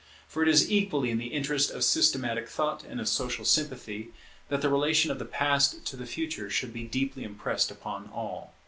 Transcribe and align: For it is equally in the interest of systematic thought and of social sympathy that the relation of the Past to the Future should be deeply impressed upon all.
For 0.27 0.41
it 0.41 0.49
is 0.49 0.71
equally 0.71 1.11
in 1.11 1.19
the 1.19 1.27
interest 1.31 1.69
of 1.69 1.83
systematic 1.83 2.49
thought 2.49 2.83
and 2.83 2.99
of 2.99 3.07
social 3.07 3.45
sympathy 3.45 4.11
that 4.49 4.63
the 4.63 4.69
relation 4.71 5.11
of 5.11 5.19
the 5.19 5.25
Past 5.25 5.85
to 5.85 5.95
the 5.95 6.07
Future 6.07 6.49
should 6.49 6.73
be 6.73 6.85
deeply 6.85 7.23
impressed 7.23 7.69
upon 7.69 8.09
all. 8.11 8.51